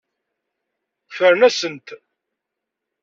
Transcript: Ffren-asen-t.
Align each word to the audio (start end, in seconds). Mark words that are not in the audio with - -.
Ffren-asen-t. 1.07 1.87